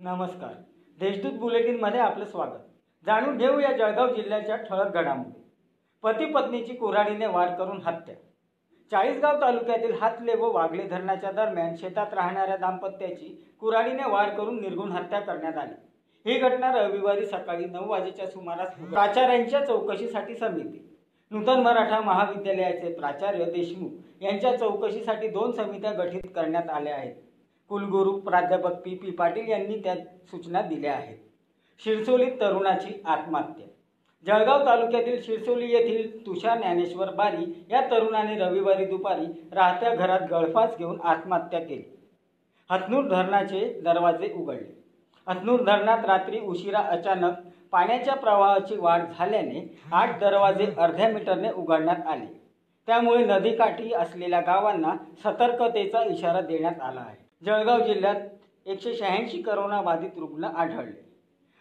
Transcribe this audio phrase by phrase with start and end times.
[0.00, 0.50] नमस्कार.
[0.98, 2.58] देशदूत बुलेटिनमध्ये आपलं स्वागत.
[3.06, 5.40] जाणून घेऊ या जळगाव जिल्ह्याच्या ठळक घडामोडी.
[6.02, 8.14] पती पत्नीची कुऱ्हाडीने वार करून हत्या.
[8.92, 15.20] चाळीसगाव तालुक्यातील हातले व वागले धरणाच्या दरम्यान शेतात राहणाऱ्या दाम्पत्याची कुऱ्हाडीने वार करून निर्गुण हत्या
[15.20, 15.74] करण्यात आली.
[16.26, 20.86] ही घटना रविवारी सकाळी नऊ वाजेच्या सुमारास प्राचार्यांच्या चौकशीसाठी समिती
[21.30, 27.14] नूतन मराठा महाविद्यालयाचे प्राचार्य देशमुख यांच्या चौकशीसाठी दोन समित्या गठीत करण्यात आल्या आहेत.
[27.68, 31.16] कुलगुरू प्राध्यापक पी पी पाटील यांनी त्या सूचना दिल्या आहेत.
[31.84, 33.66] शिरसोलीत तरुणाची आत्महत्या.
[34.26, 41.00] जळगाव तालुक्यातील शिरसोली येथील तुषार ज्ञानेश्वर बारी या तरुणाने रविवारी दुपारी राहत्या घरात गळफास घेऊन
[41.00, 41.96] आत्महत्या केली.
[42.70, 44.84] हतनूर धरणाचे दरवाजे उघडले.
[45.28, 47.32] हतनूर धरणात रात्री उशिरा अचानक
[47.72, 52.40] पाण्याच्या प्रवाहाची वाढ झाल्याने आठ दरवाजे अर्ध्या मीटरने उघडण्यात आले.
[52.86, 57.25] त्यामुळे नदीकाठी असलेल्या गावांना सतर्कतेचा इशारा देण्यात आला आहे.
[57.42, 58.20] जळगाव जिल्ह्यात
[58.66, 61.04] एकशे शहाऐंशी करोनाबाधित रुग्ण आढळले.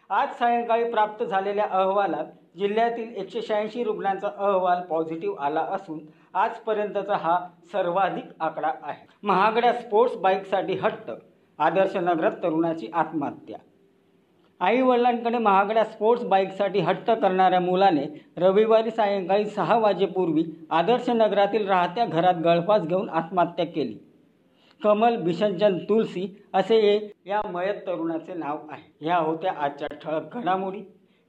[0.10, 2.26] आज सायंकाळी प्राप्त झालेल्या अहवालात
[2.58, 6.00] जिल्ह्यातील एकशे शहाऐंशी रुग्णांचा अहवाल पॉझिटिव्ह आला असून
[6.34, 7.38] आजपर्यंतचा हा
[7.72, 9.06] सर्वाधिक आकडा आहे.
[9.24, 11.12] महागड्या स्पोर्ट्स बाईकसाठी हट्ट
[11.60, 13.58] आदर्श नगरात तरुणाची आत्महत्या.
[14.62, 18.06] आई वडिलांकडे महागड्या स्पोर्ट्स बाईकसाठी हट्ट करणाऱ्या मुलाने
[18.38, 23.98] रविवारी सायंकाळी सहा वाजेपूर्वी आदर्श नगरातील राहत्या घरात गळफास घेऊन आत्महत्या केली.
[24.84, 29.06] कमल भिषणचंद तुलसी असे हे या मयत तरुणाचे नाव आहे.
[29.06, 30.82] ह्या होत्या आजच्या ठळक घडामोडी.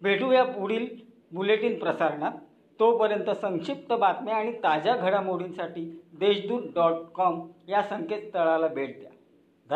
[0.02, 0.86] भेटूया पुढील
[1.32, 2.32] बुलेटिन प्रसारणात.
[2.80, 9.10] तोपर्यंत संक्षिप्त बातम्या आणि ताज्या घडामोडींसाठी देशदूत डॉट कॉम या संकेतस्थळाला भेट द्या.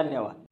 [0.03, 0.45] धन्यवाद.